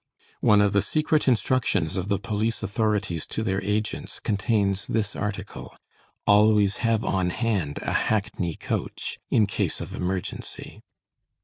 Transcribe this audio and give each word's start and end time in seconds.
One 0.39 0.61
of 0.61 0.73
the 0.73 0.81
secret 0.81 1.27
instructions 1.27 1.95
of 1.95 2.07
the 2.07 2.17
police 2.17 2.63
authorities 2.63 3.27
to 3.27 3.43
their 3.43 3.63
agents 3.63 4.19
contains 4.19 4.87
this 4.87 5.15
article: 5.15 5.75
"Always 6.25 6.77
have 6.77 7.05
on 7.05 7.29
hand 7.29 7.77
a 7.83 7.93
hackney 7.93 8.55
coach, 8.55 9.19
in 9.29 9.45
case 9.45 9.79
of 9.79 9.93
emergency." 9.93 10.81